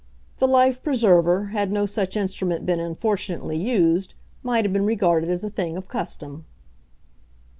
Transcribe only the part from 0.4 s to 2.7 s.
life preserver, had no such instrument